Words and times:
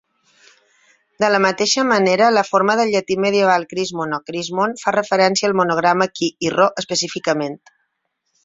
De 1.23 1.27
la 1.33 1.41
mateixa 1.45 1.83
manera, 1.89 2.29
la 2.37 2.43
forma 2.47 2.77
del 2.79 2.93
llatí 2.95 3.17
medieval 3.25 3.67
"crismon" 3.75 4.15
o 4.19 4.21
"chrismon" 4.31 4.75
fa 4.85 4.95
referència 4.99 5.51
al 5.51 5.57
monograma 5.63 6.11
'khi' 6.17 6.33
i 6.49 6.53
'ro' 6.57 6.71
específicament. 6.85 7.59